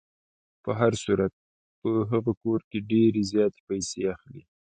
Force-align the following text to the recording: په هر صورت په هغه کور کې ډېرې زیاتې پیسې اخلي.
په 0.63 0.71
هر 0.79 0.93
صورت 1.03 1.31
په 1.81 1.89
هغه 2.11 2.31
کور 2.41 2.59
کې 2.69 2.79
ډېرې 2.91 3.21
زیاتې 3.31 3.59
پیسې 3.67 3.99
اخلي. 4.13 4.41